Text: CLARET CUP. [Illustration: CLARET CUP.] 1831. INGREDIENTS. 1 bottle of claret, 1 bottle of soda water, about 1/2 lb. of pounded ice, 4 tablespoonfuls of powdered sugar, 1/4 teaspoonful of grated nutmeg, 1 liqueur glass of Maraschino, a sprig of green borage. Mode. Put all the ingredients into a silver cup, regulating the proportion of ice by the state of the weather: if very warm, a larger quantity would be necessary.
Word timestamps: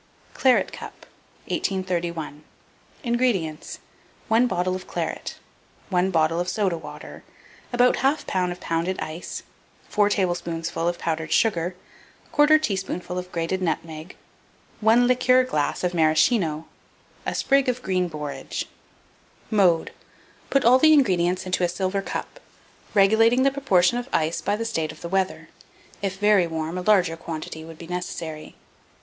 CLARET 0.33 0.73
CUP. 0.73 1.05
[Illustration: 1.45 1.83
CLARET 1.83 2.01
CUP.] 2.01 2.11
1831. 2.11 2.43
INGREDIENTS. 3.03 3.77
1 4.29 4.47
bottle 4.47 4.75
of 4.75 4.87
claret, 4.87 5.35
1 5.91 6.09
bottle 6.09 6.39
of 6.39 6.49
soda 6.49 6.75
water, 6.75 7.23
about 7.71 7.97
1/2 7.97 8.25
lb. 8.25 8.51
of 8.51 8.59
pounded 8.59 8.99
ice, 8.99 9.43
4 9.89 10.09
tablespoonfuls 10.09 10.89
of 10.89 10.97
powdered 10.97 11.31
sugar, 11.31 11.75
1/4 12.33 12.59
teaspoonful 12.59 13.19
of 13.19 13.31
grated 13.31 13.61
nutmeg, 13.61 14.15
1 14.79 15.05
liqueur 15.05 15.43
glass 15.43 15.83
of 15.83 15.93
Maraschino, 15.93 16.65
a 17.27 17.35
sprig 17.35 17.69
of 17.69 17.83
green 17.83 18.07
borage. 18.07 18.65
Mode. 19.51 19.91
Put 20.49 20.65
all 20.65 20.79
the 20.79 20.93
ingredients 20.93 21.45
into 21.45 21.63
a 21.63 21.69
silver 21.69 22.01
cup, 22.01 22.39
regulating 22.95 23.43
the 23.43 23.51
proportion 23.51 23.99
of 23.99 24.09
ice 24.11 24.41
by 24.41 24.55
the 24.55 24.65
state 24.65 24.91
of 24.91 25.01
the 25.01 25.09
weather: 25.09 25.49
if 26.01 26.17
very 26.17 26.47
warm, 26.47 26.79
a 26.79 26.81
larger 26.81 27.15
quantity 27.15 27.63
would 27.63 27.77
be 27.77 27.85
necessary. 27.85 28.55